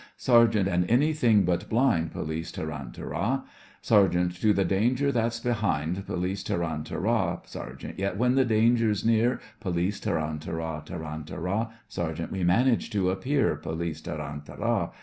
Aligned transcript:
SERGEANT: 0.17 0.67
And 0.67 0.89
anything 0.89 1.45
but 1.45 1.69
blind 1.69 2.11
POLICE: 2.11 2.51
Tarantara! 2.53 2.97
tarantara! 3.83 3.83
SERGEANT: 3.83 4.41
To 4.41 4.51
the 4.51 4.65
danger 4.65 5.11
that's 5.11 5.39
behind, 5.39 6.07
POLICE: 6.07 6.41
Tarantara! 6.41 7.39
SERGEANT: 7.45 7.99
Yet, 7.99 8.17
when 8.17 8.33
the 8.33 8.43
danger's 8.43 9.05
near, 9.05 9.39
POLICE: 9.59 9.99
Tarantara! 9.99 10.81
tarantara! 10.83 11.69
SERGEANT: 11.87 12.31
We 12.31 12.43
manage 12.43 12.89
to 12.89 13.11
appear 13.11 13.55
POLICE: 13.57 14.01
Tarantara! 14.01 14.89